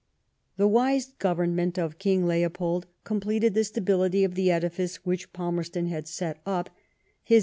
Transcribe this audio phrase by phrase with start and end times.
[0.57, 6.07] The wise government of King Leopold completed the stability of the edifice which Palmerston had
[6.07, 6.71] set up,
[7.23, 7.39] his.